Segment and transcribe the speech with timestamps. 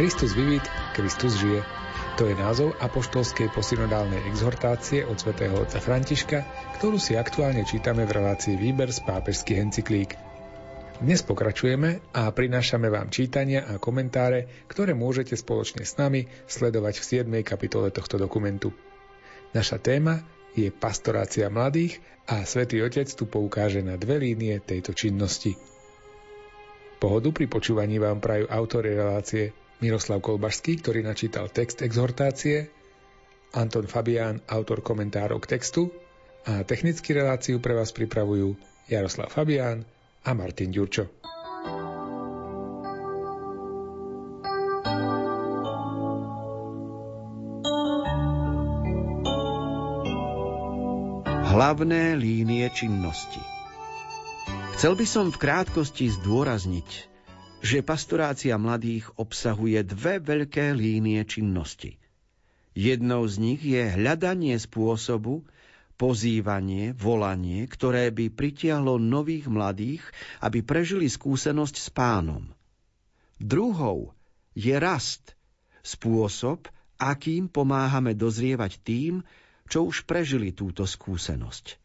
[0.00, 0.64] Christus vivit,
[0.96, 1.60] Kristus žije.
[2.16, 6.40] To je názov apoštolskej posynodálnej exhortácie od svätého otca Františka,
[6.80, 10.16] ktorú si aktuálne čítame v relácii Výber z pápežských encyklík.
[11.04, 17.04] Dnes pokračujeme a prinášame vám čítania a komentáre, ktoré môžete spoločne s nami sledovať v
[17.20, 17.44] 7.
[17.44, 18.72] kapitole tohto dokumentu.
[19.52, 20.16] Naša téma
[20.56, 25.60] je pastorácia mladých a svätý Otec tu poukáže na dve línie tejto činnosti.
[26.96, 32.68] Pohodu pri počúvaní vám prajú autory relácie Miroslav Kolbašský, ktorý načítal text exhortácie,
[33.56, 35.90] Anton Fabián, autor komentárov k textu
[36.46, 38.54] a technickú reláciu pre vás pripravujú
[38.86, 39.82] Jaroslav Fabián
[40.22, 41.08] a Martin Ďurčo.
[51.50, 53.42] Hlavné línie činnosti
[54.78, 56.88] Chcel by som v krátkosti zdôrazniť,
[57.60, 62.00] že pastorácia mladých obsahuje dve veľké línie činnosti.
[62.72, 65.44] Jednou z nich je hľadanie spôsobu,
[66.00, 70.00] pozývanie, volanie, ktoré by pritiahlo nových mladých,
[70.40, 72.48] aby prežili skúsenosť s pánom.
[73.36, 74.16] Druhou
[74.56, 75.36] je rast,
[75.84, 79.20] spôsob, akým pomáhame dozrievať tým,
[79.68, 81.76] čo už prežili túto skúsenosť.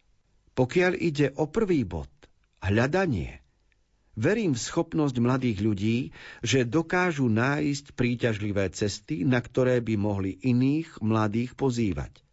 [0.55, 2.11] Pokiaľ ide o prvý bod,
[2.63, 3.44] hľadanie.
[4.15, 5.97] Verím v schopnosť mladých ľudí,
[6.39, 12.23] že dokážu nájsť príťažlivé cesty, na ktoré by mohli iných mladých pozývať.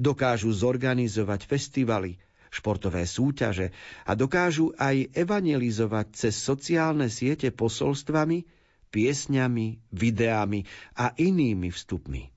[0.00, 2.16] Dokážu zorganizovať festivaly,
[2.48, 3.72] športové súťaže
[4.08, 8.48] a dokážu aj evangelizovať cez sociálne siete posolstvami,
[8.88, 10.64] piesňami, videami
[10.96, 12.32] a inými vstupmi.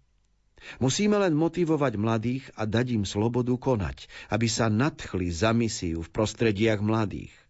[0.79, 6.11] Musíme len motivovať mladých a dať im slobodu konať, aby sa nadchli za misiu v
[6.11, 7.42] prostrediach mladých.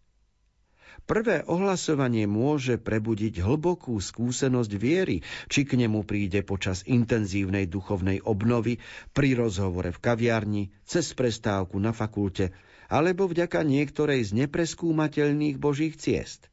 [1.04, 5.20] Prvé ohlasovanie môže prebudiť hlbokú skúsenosť viery,
[5.52, 8.80] či k nemu príde počas intenzívnej duchovnej obnovy,
[9.12, 12.56] pri rozhovore v kaviarni, cez prestávku na fakulte,
[12.88, 16.48] alebo vďaka niektorej z nepreskúmateľných božích ciest.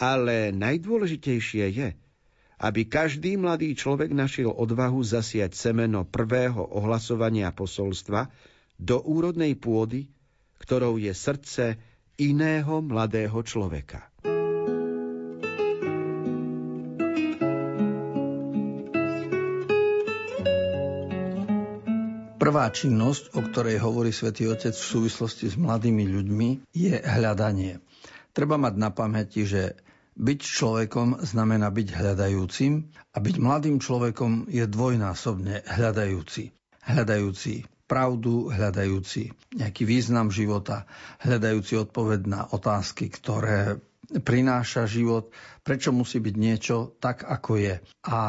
[0.00, 1.88] Ale najdôležitejšie je,
[2.56, 8.32] aby každý mladý človek našiel odvahu zasiať semeno prvého ohlasovania posolstva
[8.80, 10.08] do úrodnej pôdy,
[10.56, 11.76] ktorou je srdce
[12.18, 14.06] iného mladého človeka.
[22.44, 27.80] Prvá činnosť, o ktorej hovorí svätý Otec v súvislosti s mladými ľuďmi, je hľadanie.
[28.36, 29.80] Treba mať na pamäti, že
[30.14, 32.72] byť človekom znamená byť hľadajúcim
[33.10, 36.52] a byť mladým človekom je dvojnásobne hľadajúci.
[36.84, 40.88] Hľadajúci pravdu, hľadajúci nejaký význam života,
[41.20, 43.78] hľadajúci odpoveď na otázky, ktoré
[44.24, 45.32] prináša život,
[45.64, 47.74] prečo musí byť niečo tak, ako je.
[48.08, 48.20] A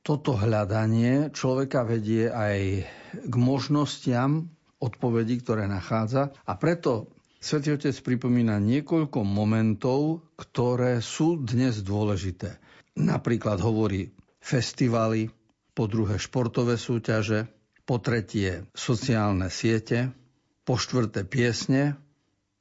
[0.00, 2.86] toto hľadanie človeka vedie aj
[3.26, 4.48] k možnostiam
[4.80, 12.60] odpovedí, ktoré nachádza a preto Svetý Otec pripomína niekoľko momentov, ktoré sú dnes dôležité.
[13.00, 14.12] Napríklad hovorí
[14.44, 15.32] festivaly,
[15.72, 17.48] po druhé športové súťaže,
[17.90, 20.14] po tretie sociálne siete,
[20.62, 21.98] po štvrté piesne,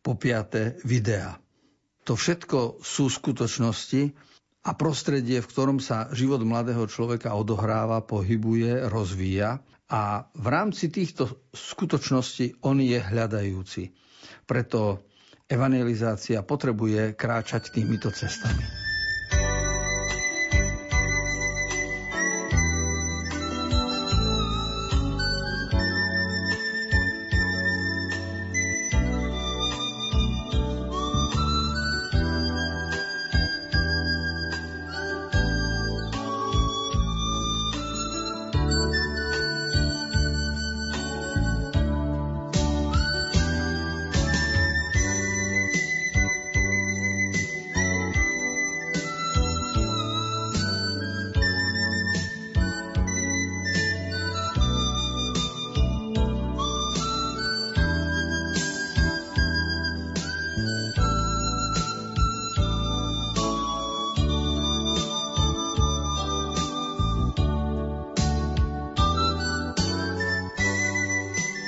[0.02, 1.38] po piaté videa.
[2.10, 4.10] To všetko sú skutočnosti
[4.66, 11.46] a prostredie, v ktorom sa život mladého človeka odohráva, pohybuje, rozvíja a v rámci týchto
[11.54, 13.94] skutočností on je hľadajúci.
[14.50, 15.06] Preto
[15.46, 18.79] evangelizácia potrebuje kráčať týmito cestami.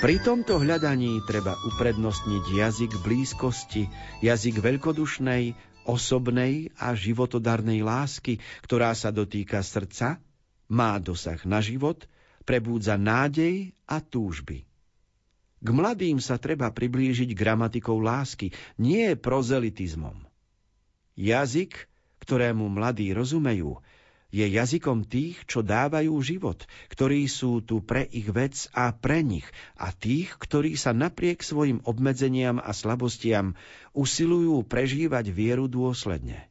[0.02, 3.86] Pri tomto hľadaní treba uprednostniť jazyk blízkosti,
[4.18, 5.54] jazyk veľkodušnej,
[5.86, 10.18] osobnej a životodarnej lásky, ktorá sa dotýka srdca,
[10.66, 12.10] má dosah na život,
[12.42, 14.66] prebúdza nádej a túžby.
[15.62, 18.50] K mladým sa treba priblížiť gramatikou lásky,
[18.82, 20.18] nie prozelitizmom.
[21.14, 21.86] Jazyk,
[22.26, 23.78] ktorému mladí rozumejú,
[24.32, 29.44] Je jazykom tých, čo dávajú život, ktorí sú tu pre ich vec a pre nich
[29.76, 33.52] a tých, ktorí sa napriek svojim obmedzeniam a slabostiam
[33.92, 36.48] usilujú prežívať vieru dôsledne.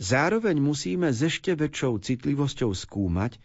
[0.00, 3.36] Zároveň musíme s ešte väčšou citlivosťou skúmať,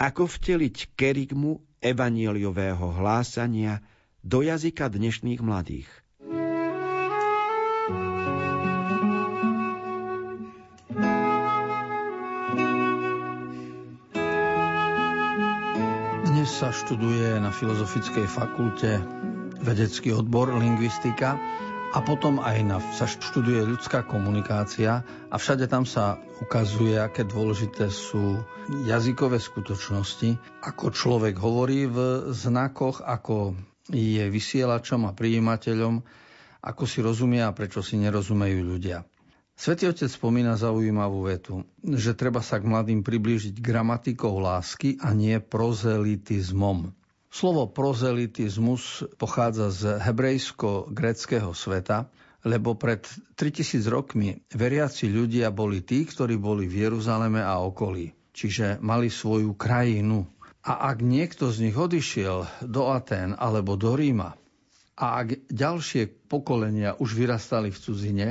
[0.00, 3.84] ako vteliť kerigmu evanieliového hlásania
[4.24, 5.90] do jazyka dnešných mladých–
[16.60, 19.00] sa študuje na Filozofickej fakulte
[19.64, 21.40] vedecký odbor lingvistika
[21.96, 25.00] a potom aj na, sa študuje ľudská komunikácia
[25.32, 28.44] a všade tam sa ukazuje, aké dôležité sú
[28.84, 33.56] jazykové skutočnosti, ako človek hovorí v znakoch, ako
[33.88, 36.04] je vysielačom a prijímateľom,
[36.60, 39.00] ako si rozumia a prečo si nerozumejú ľudia.
[39.60, 45.36] Svetý Otec spomína zaujímavú vetu, že treba sa k mladým priblížiť gramatikou lásky a nie
[45.36, 46.96] prozelitizmom.
[47.28, 52.08] Slovo prozelitizmus pochádza z hebrejsko-greckého sveta,
[52.48, 53.04] lebo pred
[53.36, 59.60] 3000 rokmi veriaci ľudia boli tí, ktorí boli v Jeruzaleme a okolí, čiže mali svoju
[59.60, 60.24] krajinu.
[60.64, 64.40] A ak niekto z nich odišiel do Atén alebo do Ríma
[64.96, 68.28] a ak ďalšie pokolenia už vyrastali v cudzine,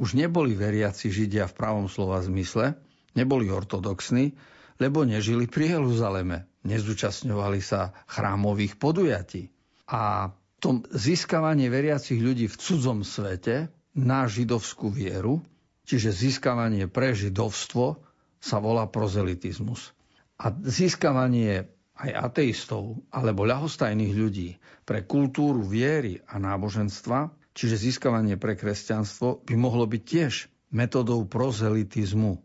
[0.00, 2.80] už neboli veriaci Židia v pravom slova zmysle,
[3.12, 4.32] neboli ortodoxní,
[4.80, 9.52] lebo nežili pri Jeruzaleme, nezúčastňovali sa chrámových podujatí.
[9.92, 15.44] A to získavanie veriacich ľudí v cudzom svete na židovskú vieru,
[15.84, 18.00] čiže získavanie pre židovstvo,
[18.40, 19.92] sa volá prozelitizmus.
[20.40, 21.68] A získavanie
[22.00, 24.56] aj ateistov alebo ľahostajných ľudí
[24.88, 30.32] pre kultúru viery a náboženstva čiže získavanie pre kresťanstvo, by mohlo byť tiež
[30.70, 32.38] metodou prozelitizmu.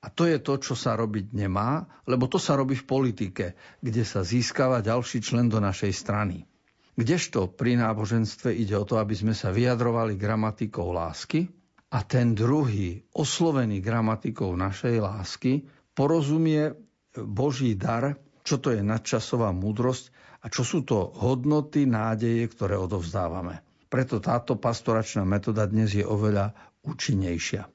[0.00, 3.46] A to je to, čo sa robiť nemá, lebo to sa robí v politike,
[3.84, 6.48] kde sa získava ďalší člen do našej strany.
[6.96, 11.48] Kdežto pri náboženstve ide o to, aby sme sa vyjadrovali gramatikou lásky
[11.92, 16.72] a ten druhý, oslovený gramatikou našej lásky, porozumie
[17.12, 23.69] Boží dar, čo to je nadčasová múdrosť a čo sú to hodnoty, nádeje, ktoré odovzdávame.
[23.90, 26.54] Preto táto pastoračná metóda dnes je oveľa
[26.86, 27.66] účinnejšia.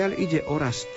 [0.00, 0.88] Pokiaľ ide o rast,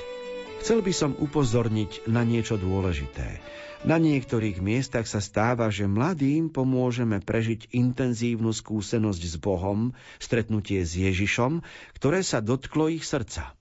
[0.63, 3.43] chcel by som upozorniť na niečo dôležité.
[3.83, 9.91] Na niektorých miestach sa stáva, že mladým pomôžeme prežiť intenzívnu skúsenosť s Bohom,
[10.23, 11.67] stretnutie s Ježišom,
[11.99, 13.59] ktoré sa dotklo ich srdca.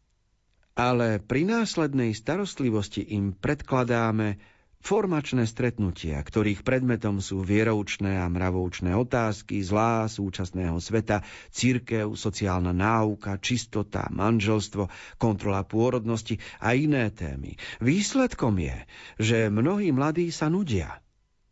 [0.78, 4.38] Ale pri následnej starostlivosti im predkladáme
[4.82, 11.22] Formačné stretnutia, ktorých predmetom sú vieroučné a mravoučné otázky, zlá súčasného sveta,
[11.54, 14.90] církev, sociálna náuka, čistota, manželstvo,
[15.22, 17.54] kontrola pôrodnosti a iné témy.
[17.78, 18.76] Výsledkom je,
[19.22, 20.98] že mnohí mladí sa nudia.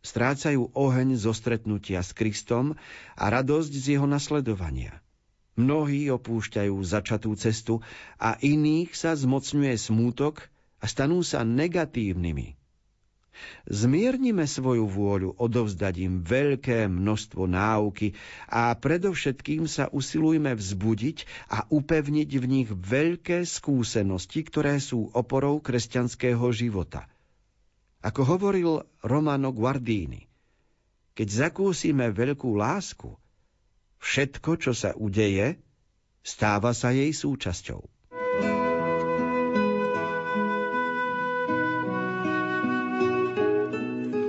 [0.03, 2.75] Strácajú oheň zo stretnutia s Kristom
[3.15, 4.99] a radosť z jeho nasledovania.
[5.55, 7.79] Mnohí opúšťajú začatú cestu
[8.19, 10.51] a iných sa zmocňuje smútok
[10.83, 12.59] a stanú sa negatívnymi,
[13.67, 18.13] Zmiernime svoju vôľu odovzdať im veľké množstvo náuky
[18.51, 26.43] a predovšetkým sa usilujme vzbudiť a upevniť v nich veľké skúsenosti, ktoré sú oporou kresťanského
[26.51, 27.07] života.
[28.01, 30.25] Ako hovoril Romano Guardini,
[31.13, 33.13] keď zakúsime veľkú lásku,
[34.01, 35.61] všetko, čo sa udeje,
[36.25, 37.90] stáva sa jej súčasťou.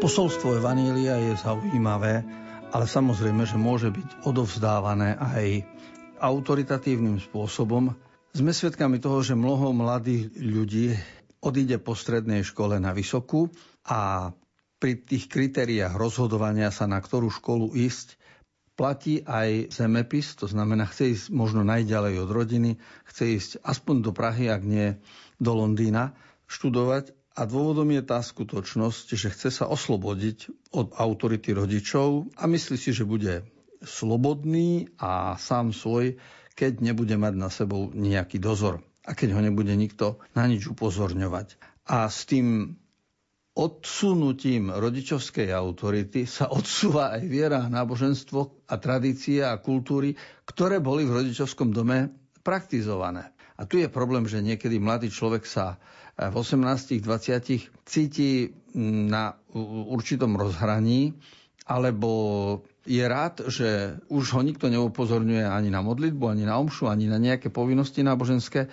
[0.02, 2.26] Posolstvo Evanília je zaujímavé,
[2.74, 5.62] ale samozrejme, že môže byť odovzdávané aj
[6.18, 7.94] autoritatívnym spôsobom.
[8.34, 10.98] Sme svedkami toho, že mnoho mladých ľudí
[11.38, 13.46] odíde po strednej škole na vysokú
[13.86, 14.34] a
[14.82, 18.18] pri tých kritériách rozhodovania sa, na ktorú školu ísť,
[18.74, 22.70] platí aj zemepis, to znamená, chce ísť možno najďalej od rodiny,
[23.06, 24.98] chce ísť aspoň do Prahy, ak nie
[25.38, 26.18] do Londýna,
[26.50, 32.76] študovať a dôvodom je tá skutočnosť, že chce sa oslobodiť od autority rodičov a myslí
[32.76, 33.48] si, že bude
[33.80, 36.20] slobodný a sám svoj,
[36.52, 41.58] keď nebude mať na sebou nejaký dozor a keď ho nebude nikto na nič upozorňovať.
[41.90, 42.78] A s tým
[43.52, 50.16] odsunutím rodičovskej autority sa odsúva aj viera, náboženstvo a tradície a kultúry,
[50.48, 53.32] ktoré boli v rodičovskom dome praktizované.
[53.60, 55.76] A tu je problém, že niekedy mladý človek sa
[56.28, 57.02] v 18-20
[57.82, 58.52] cíti
[59.08, 59.34] na
[59.88, 61.16] určitom rozhraní,
[61.66, 62.10] alebo
[62.82, 67.18] je rád, že už ho nikto neupozorňuje ani na modlitbu, ani na omšu, ani na
[67.18, 68.66] nejaké povinnosti náboženské,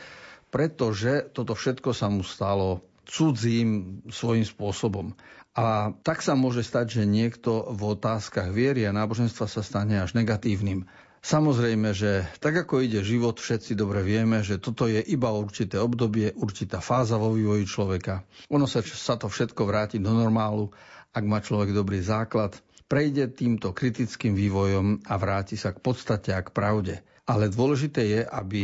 [0.50, 5.14] pretože toto všetko sa mu stalo cudzím svojím spôsobom.
[5.58, 10.14] A tak sa môže stať, že niekto v otázkach viery a náboženstva sa stane až
[10.14, 10.86] negatívnym.
[11.20, 16.32] Samozrejme, že tak ako ide život, všetci dobre vieme, že toto je iba určité obdobie,
[16.32, 18.24] určitá fáza vo vývoji človeka.
[18.48, 20.72] Ono sa, sa to všetko vráti do normálu,
[21.12, 22.56] ak má človek dobrý základ,
[22.88, 27.04] prejde týmto kritickým vývojom a vráti sa k podstate a k pravde.
[27.30, 28.64] Ale dôležité je, aby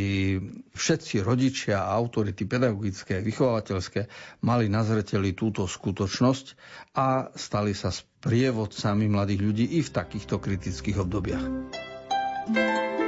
[0.74, 4.09] všetci rodičia a autority pedagogické, vychovateľské
[4.41, 6.45] mali na zreteli túto skutočnosť
[6.97, 11.45] a stali sa sprievodcami mladých ľudí i v takýchto kritických obdobiach.
[12.48, 13.04] うん。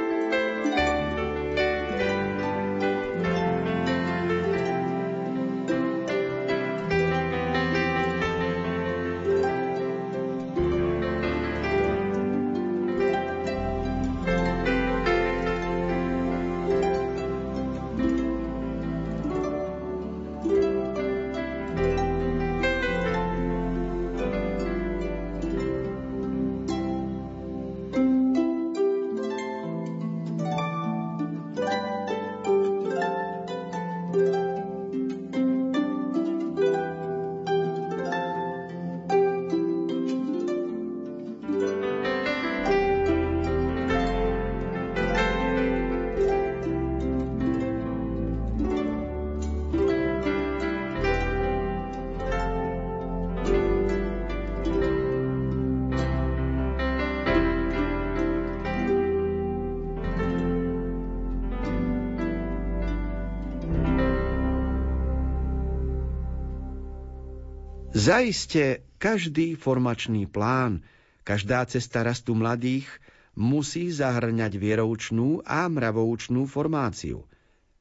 [67.98, 70.86] Zaiste každý formačný plán,
[71.26, 72.86] každá cesta rastu mladých
[73.34, 77.26] musí zahrňať vieroučnú a mravoučnú formáciu.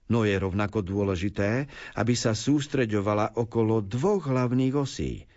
[0.09, 5.29] No je rovnako dôležité, aby sa sústreďovala okolo dvoch hlavných osí.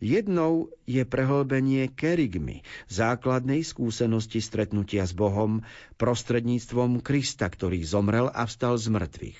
[0.00, 5.60] Jednou je prehlbenie kerygmy, základnej skúsenosti stretnutia s Bohom
[6.00, 9.38] prostredníctvom Krista, ktorý zomrel a vstal z mŕtvych.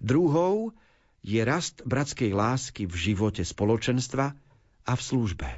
[0.00, 0.72] Druhou
[1.24, 4.36] je rast bratskej lásky v živote spoločenstva
[4.84, 5.48] a v službe.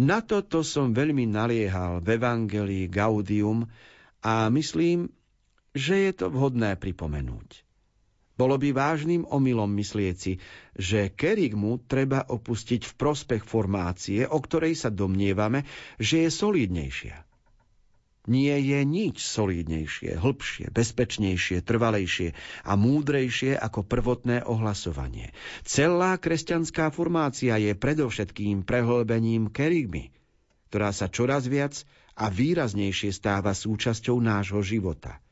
[0.00, 3.68] Na toto som veľmi naliehal v Evangelii Gaudium
[4.24, 5.12] a myslím,
[5.76, 7.64] že je to vhodné pripomenúť.
[8.36, 10.36] Bolo by vážnym omylom myslieť si,
[10.76, 15.64] že kerigmu treba opustiť v prospech formácie, o ktorej sa domnievame,
[15.96, 17.25] že je solidnejšia
[18.26, 25.30] nie je nič solídnejšie, hlbšie, bezpečnejšie, trvalejšie a múdrejšie ako prvotné ohlasovanie.
[25.62, 30.14] Celá kresťanská formácia je predovšetkým prehlbením kerygmy,
[30.70, 31.86] ktorá sa čoraz viac
[32.18, 35.22] a výraznejšie stáva súčasťou nášho života.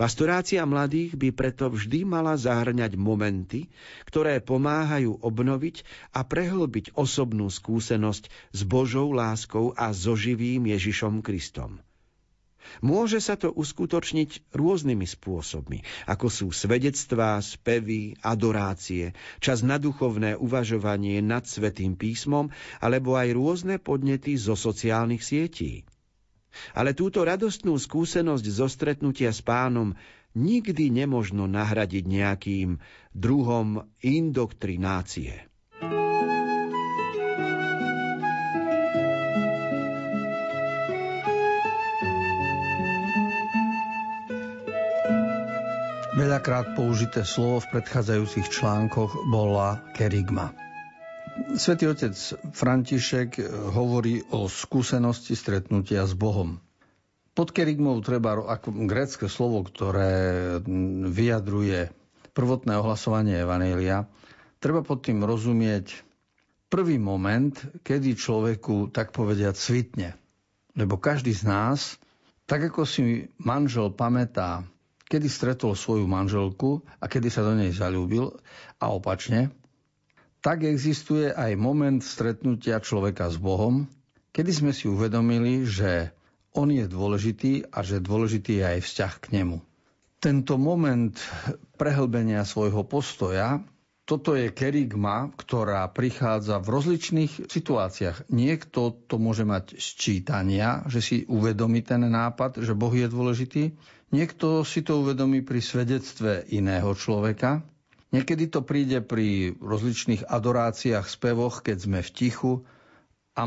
[0.00, 3.68] Pastorácia mladých by preto vždy mala zahrňať momenty,
[4.08, 5.84] ktoré pomáhajú obnoviť
[6.16, 11.85] a prehlbiť osobnú skúsenosť s Božou láskou a so živým Ježišom Kristom.
[12.84, 21.20] Môže sa to uskutočniť rôznymi spôsobmi, ako sú svedectvá, spevy, adorácie, čas na duchovné uvažovanie
[21.24, 25.86] nad Svetým písmom alebo aj rôzne podnety zo sociálnych sietí.
[26.72, 29.92] Ale túto radostnú skúsenosť zo stretnutia s pánom
[30.36, 32.80] nikdy nemožno nahradiť nejakým
[33.16, 35.48] druhom indoktrinácie.
[46.26, 50.50] Veľakrát použité slovo v predchádzajúcich článkoch bola kerigma.
[51.54, 52.18] Svetý otec
[52.50, 53.38] František
[53.70, 56.58] hovorí o skúsenosti stretnutia s Bohom.
[57.30, 60.58] Pod kerygmou treba, ako grécke slovo, ktoré
[61.14, 61.94] vyjadruje
[62.34, 64.10] prvotné ohlasovanie Evanelia,
[64.58, 65.94] treba pod tým rozumieť
[66.66, 67.54] prvý moment,
[67.86, 70.18] kedy človeku, tak povediať, svitne.
[70.74, 72.02] Lebo každý z nás,
[72.50, 74.66] tak ako si manžel pamätá,
[75.06, 78.34] kedy stretol svoju manželku a kedy sa do nej zalúbil
[78.82, 79.54] a opačne,
[80.42, 83.90] tak existuje aj moment stretnutia človeka s Bohom,
[84.30, 86.14] kedy sme si uvedomili, že
[86.54, 89.58] on je dôležitý a že dôležitý je aj vzťah k nemu.
[90.16, 91.12] Tento moment
[91.76, 93.60] prehlbenia svojho postoja,
[94.06, 98.30] toto je kerigma, ktorá prichádza v rozličných situáciách.
[98.30, 103.74] Niekto to môže mať z čítania, že si uvedomí ten nápad, že Boh je dôležitý.
[104.14, 107.66] Niekto si to uvedomí pri svedectve iného človeka.
[108.14, 112.52] Niekedy to príde pri rozličných adoráciách, spevoch, keď sme v tichu,
[113.36, 113.44] a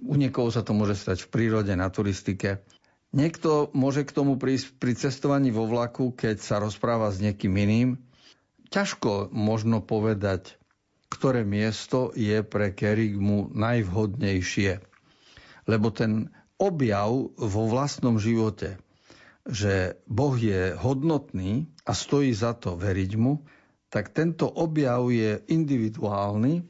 [0.00, 2.64] u niekoho sa to môže stať v prírode, na turistike.
[3.12, 7.88] Niekto môže k tomu prísť pri cestovaní vo vlaku, keď sa rozpráva s niekým iným.
[8.66, 10.58] Ťažko možno povedať,
[11.06, 14.82] ktoré miesto je pre kerigmu najvhodnejšie.
[15.66, 18.78] Lebo ten objav vo vlastnom živote,
[19.46, 23.46] že Boh je hodnotný a stojí za to veriť mu,
[23.86, 26.66] tak tento objav je individuálny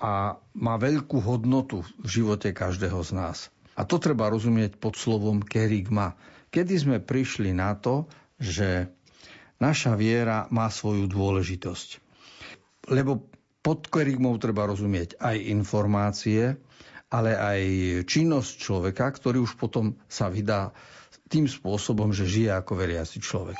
[0.00, 3.38] a má veľkú hodnotu v živote každého z nás.
[3.76, 6.16] A to treba rozumieť pod slovom kerigma.
[6.48, 8.06] Kedy sme prišli na to,
[8.38, 8.88] že
[9.62, 11.88] naša viera má svoju dôležitosť.
[12.92, 13.28] Lebo
[13.64, 16.60] pod kerigmou treba rozumieť aj informácie,
[17.08, 17.60] ale aj
[18.04, 20.74] činnosť človeka, ktorý už potom sa vydá
[21.32, 23.56] tým spôsobom, že žije ako veriaci človek.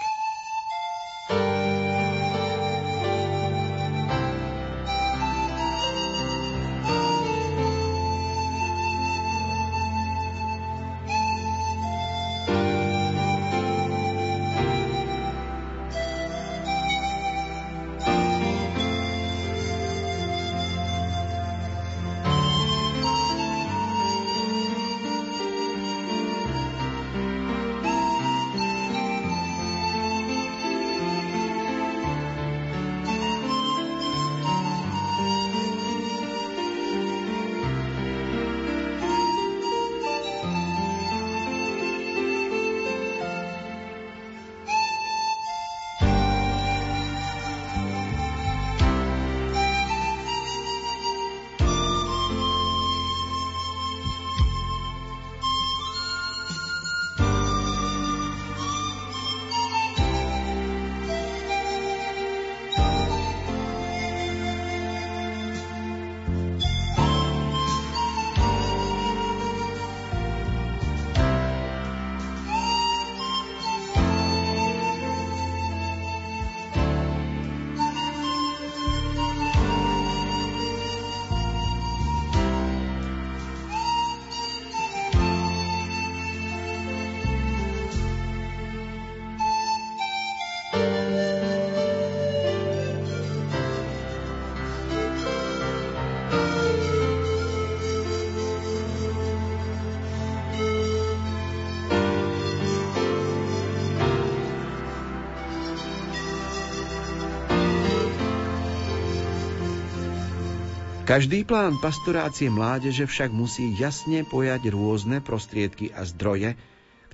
[111.14, 116.58] Každý plán pastorácie mládeže však musí jasne pojať rôzne prostriedky a zdroje,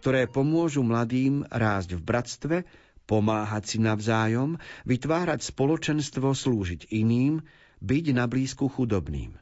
[0.00, 2.56] ktoré pomôžu mladým rásť v bratstve,
[3.04, 4.56] pomáhať si navzájom,
[4.88, 7.44] vytvárať spoločenstvo, slúžiť iným,
[7.84, 9.36] byť na blízku chudobným.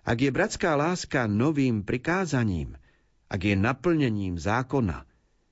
[0.00, 2.80] Ak je bratská láska novým prikázaním,
[3.28, 5.04] ak je naplnením zákona,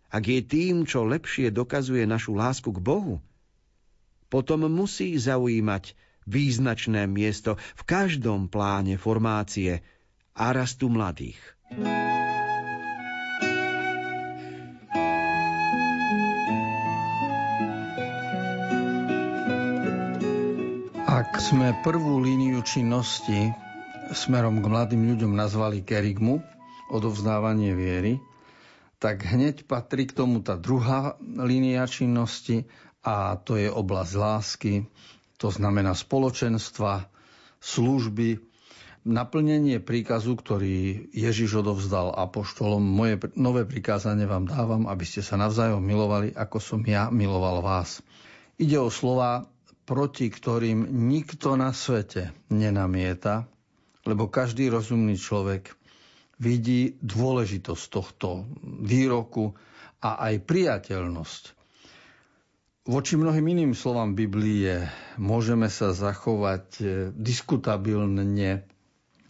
[0.08, 3.20] ak je tým, čo lepšie dokazuje našu lásku k Bohu,
[4.32, 9.82] potom musí zaujímať význačné miesto v každom pláne formácie
[10.32, 11.38] a rastu mladých.
[21.12, 23.52] Ak sme prvú líniu činnosti
[24.12, 26.40] smerom k mladým ľuďom nazvali kerigmu,
[26.92, 28.20] odovzdávanie viery,
[29.00, 32.68] tak hneď patrí k tomu tá druhá línia činnosti
[33.02, 34.72] a to je oblasť lásky,
[35.42, 37.10] to znamená spoločenstva,
[37.58, 38.38] služby,
[39.02, 42.78] naplnenie príkazu, ktorý Ježiš odovzdal apoštolom.
[42.78, 47.98] Moje nové prikázanie vám dávam, aby ste sa navzájom milovali, ako som ja miloval vás.
[48.54, 49.50] Ide o slova,
[49.82, 53.50] proti ktorým nikto na svete nenamieta,
[54.06, 55.74] lebo každý rozumný človek
[56.38, 59.58] vidí dôležitosť tohto výroku
[59.98, 61.61] a aj priateľnosť.
[62.82, 68.66] Voči mnohým iným slovám Biblie môžeme sa zachovať e, diskutabilne,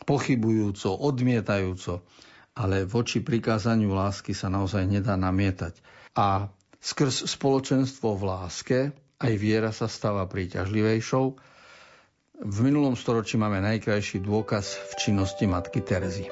[0.09, 2.01] pochybujúco, odmietajúco,
[2.57, 5.85] ale voči prikázaniu lásky sa naozaj nedá namietať.
[6.17, 6.49] A
[6.81, 8.79] skrz spoločenstvo v láske
[9.21, 11.37] aj viera sa stáva príťažlivejšou.
[12.49, 16.25] V minulom storočí máme najkrajší dôkaz v činnosti matky Terezy.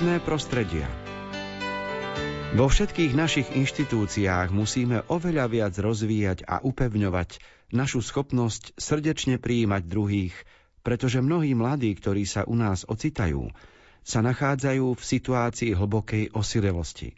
[0.00, 0.88] Prostredia.
[2.56, 7.36] Vo všetkých našich inštitúciách musíme oveľa viac rozvíjať a upevňovať
[7.76, 10.32] našu schopnosť srdečne prijímať druhých,
[10.80, 13.52] pretože mnohí mladí, ktorí sa u nás ocitajú,
[14.00, 17.12] sa nachádzajú v situácii hlbokej osirelosti.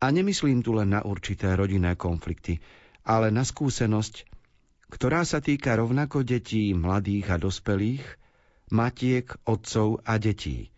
[0.00, 2.64] A nemyslím tu len na určité rodinné konflikty,
[3.04, 4.24] ale na skúsenosť,
[4.88, 8.04] ktorá sa týka rovnako detí, mladých a dospelých,
[8.72, 10.71] matiek, otcov a detí.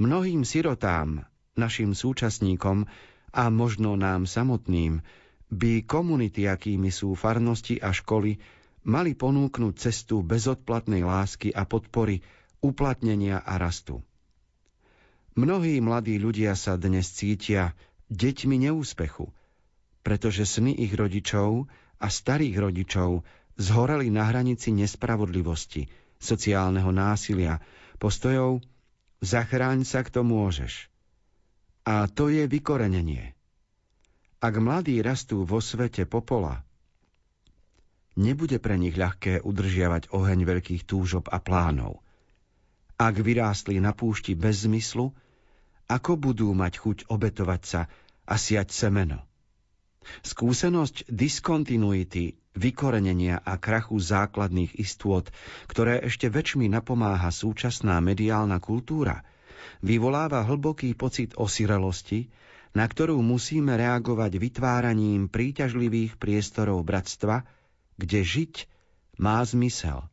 [0.00, 1.28] Mnohým sirotám,
[1.60, 2.88] našim súčasníkom
[3.36, 5.04] a možno nám samotným
[5.52, 8.40] by komunity, akými sú farnosti a školy,
[8.88, 12.24] mali ponúknuť cestu bezodplatnej lásky a podpory,
[12.64, 14.00] uplatnenia a rastu.
[15.36, 17.76] Mnohí mladí ľudia sa dnes cítia
[18.08, 19.28] deťmi neúspechu,
[20.00, 21.68] pretože sny ich rodičov
[22.00, 23.20] a starých rodičov
[23.60, 27.60] zhoreli na hranici nespravodlivosti, sociálneho násilia,
[28.00, 28.64] postojov,
[29.20, 30.88] Zachráň sa, kto môžeš.
[31.84, 33.36] A to je vykorenenie.
[34.40, 36.64] Ak mladí rastú vo svete popola,
[38.16, 42.00] nebude pre nich ľahké udržiavať oheň veľkých túžob a plánov.
[42.96, 45.12] Ak vyrástli na púšti bez zmyslu,
[45.92, 47.80] ako budú mať chuť obetovať sa
[48.24, 49.20] a siať semeno?
[50.24, 55.30] Skúsenosť diskontinuity, vykorenenia a krachu základných istôt,
[55.70, 59.22] ktoré ešte väčšmi napomáha súčasná mediálna kultúra,
[59.86, 62.26] vyvoláva hlboký pocit osirelosti,
[62.74, 67.46] na ktorú musíme reagovať vytváraním príťažlivých priestorov bratstva,
[67.94, 68.54] kde žiť
[69.22, 70.09] má zmysel.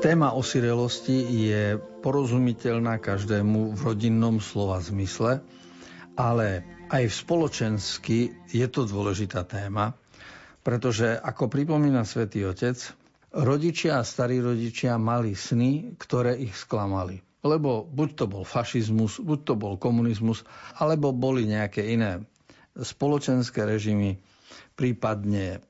[0.00, 5.44] Téma osirelosti je porozumiteľná každému v rodinnom slova zmysle,
[6.16, 9.92] ale aj v spoločensky je to dôležitá téma,
[10.64, 12.80] pretože ako pripomína svätý Otec,
[13.36, 17.20] rodičia a starí rodičia mali sny, ktoré ich sklamali.
[17.44, 20.48] Lebo buď to bol fašizmus, buď to bol komunizmus,
[20.80, 22.24] alebo boli nejaké iné
[22.72, 24.16] spoločenské režimy,
[24.80, 25.60] prípadne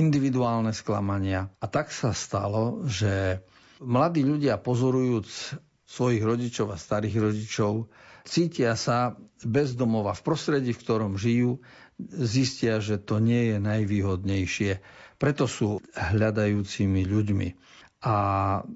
[0.00, 1.52] individuálne sklamania.
[1.60, 3.44] A tak sa stalo, že
[3.78, 5.26] Mladí ľudia pozorujúc
[5.86, 7.86] svojich rodičov a starých rodičov,
[8.24, 11.62] cítia sa bezdomova v prostredí, v ktorom žijú,
[12.00, 14.72] zistia, že to nie je najvýhodnejšie.
[15.16, 17.48] Preto sú hľadajúcimi ľuďmi.
[18.04, 18.16] A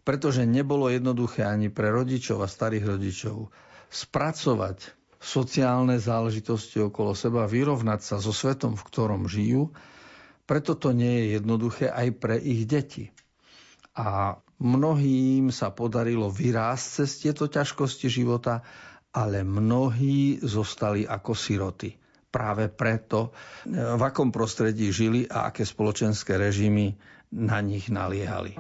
[0.02, 3.52] pretože nebolo jednoduché ani pre rodičov a starých rodičov
[3.92, 9.68] spracovať sociálne záležitosti okolo seba, vyrovnať sa so svetom, v ktorom žijú.
[10.48, 13.12] Preto to nie je jednoduché aj pre ich deti.
[13.92, 18.62] A mnohým sa podarilo vyrásť cez tieto ťažkosti života,
[19.10, 21.96] ale mnohí zostali ako siroty.
[22.30, 23.34] Práve preto,
[23.66, 26.94] v akom prostredí žili a aké spoločenské režimy
[27.34, 28.54] na nich naliehali.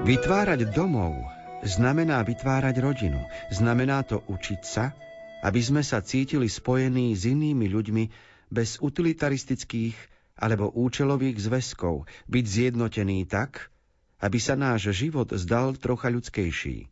[0.00, 1.12] Vytvárať domov
[1.60, 3.20] znamená vytvárať rodinu.
[3.52, 4.96] Znamená to učiť sa,
[5.44, 8.04] aby sme sa cítili spojení s inými ľuďmi
[8.48, 9.92] bez utilitaristických
[10.40, 13.68] alebo účelových zväzkov, byť zjednotený tak,
[14.24, 16.88] aby sa náš život zdal trocha ľudskejší.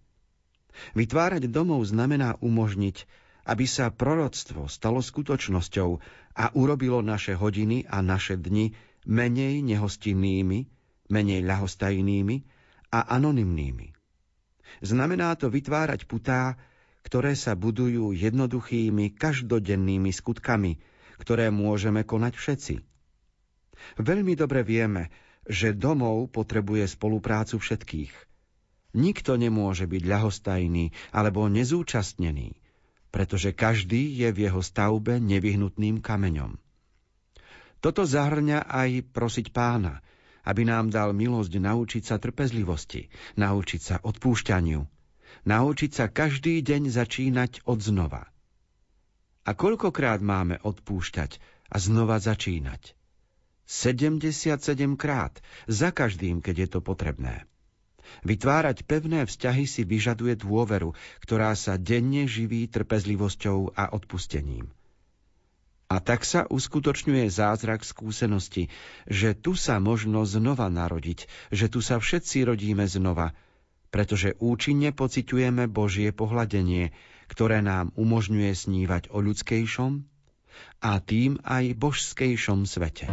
[0.92, 3.08] Vytvárať domov znamená umožniť,
[3.48, 5.90] aby sa proroctvo stalo skutočnosťou
[6.36, 8.76] a urobilo naše hodiny a naše dni
[9.08, 10.58] menej nehostinnými,
[11.08, 12.57] menej ľahostajnými,
[12.88, 13.94] a anonymnými.
[14.84, 16.56] Znamená to vytvárať putá,
[17.02, 20.76] ktoré sa budujú jednoduchými, každodennými skutkami,
[21.18, 22.74] ktoré môžeme konať všetci.
[23.96, 25.08] Veľmi dobre vieme,
[25.48, 28.12] že domov potrebuje spoluprácu všetkých.
[28.92, 32.56] Nikto nemôže byť ľahostajný alebo nezúčastnený,
[33.08, 36.60] pretože každý je v jeho stavbe nevyhnutným kameňom.
[37.78, 40.02] Toto zahrňa aj prosiť pána,
[40.48, 44.80] aby nám dal milosť naučiť sa trpezlivosti, naučiť sa odpúšťaniu,
[45.44, 48.24] naučiť sa každý deň začínať od znova.
[49.44, 51.36] A koľkokrát máme odpúšťať
[51.68, 52.96] a znova začínať?
[53.68, 55.36] 77 krát,
[55.68, 57.44] za každým, keď je to potrebné.
[58.24, 64.72] Vytvárať pevné vzťahy si vyžaduje dôveru, ktorá sa denne živí trpezlivosťou a odpustením.
[65.88, 68.68] A tak sa uskutočňuje zázrak skúsenosti,
[69.08, 73.32] že tu sa možno znova narodiť, že tu sa všetci rodíme znova,
[73.88, 76.92] pretože účinne pociťujeme Božie pohľadenie,
[77.32, 80.04] ktoré nám umožňuje snívať o ľudskejšom
[80.84, 83.08] a tým aj božskejšom svete.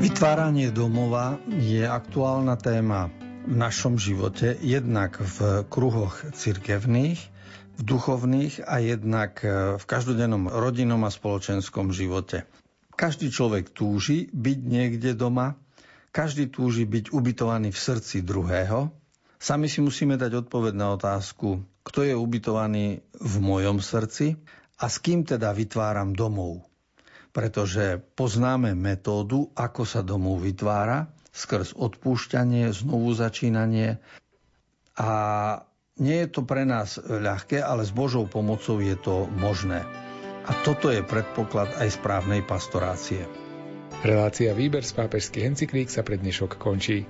[0.00, 3.12] Vytváranie domova je aktuálna téma
[3.44, 7.36] v našom živote, jednak v kruhoch cirkevných,
[7.78, 12.44] v duchovných a jednak e, v každodennom rodinnom a spoločenskom živote.
[12.98, 15.54] Každý človek túži byť niekde doma,
[16.10, 18.90] každý túži byť ubytovaný v srdci druhého.
[19.38, 24.34] Sami si musíme dať odpoveď na otázku, kto je ubytovaný v mojom srdci
[24.82, 26.66] a s kým teda vytváram domov.
[27.30, 34.02] Pretože poznáme metódu, ako sa domov vytvára, skrz odpúšťanie, znovu začínanie
[34.98, 35.10] a
[35.98, 39.82] nie je to pre nás ľahké, ale s Božou pomocou je to možné.
[40.48, 43.28] A toto je predpoklad aj správnej pastorácie.
[44.00, 47.04] Relácia Výber z pápežských encyklík sa pred dnešok končí.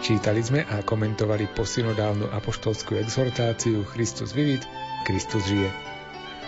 [0.00, 4.64] Čítali sme a komentovali posynodálnu apoštolskú exhortáciu Christus vivit,
[5.04, 5.68] Kristus žije.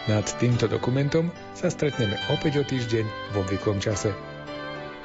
[0.08, 4.14] Nad týmto dokumentom sa stretneme opäť o týždeň v obvyklom čase.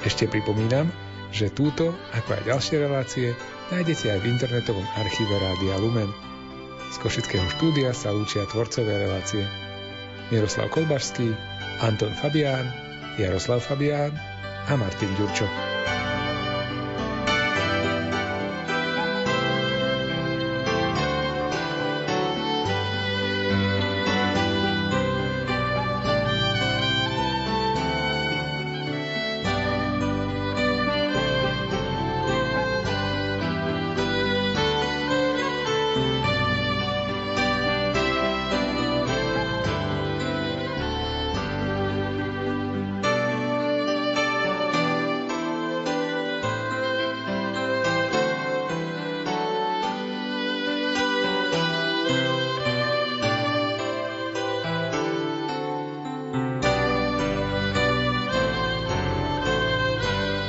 [0.00, 0.88] Ešte pripomínam,
[1.28, 3.26] že túto, ako aj ďalšie relácie,
[3.68, 6.10] nájdete aj v internetovom archíve Rádia Lumen.
[6.88, 9.44] Z Košického štúdia sa lúčia tvorcové relácie
[10.32, 11.32] Miroslav Kolbašský,
[11.84, 12.68] Anton Fabián,
[13.20, 14.12] Jaroslav Fabián
[14.68, 15.77] a Martin Ďurčo.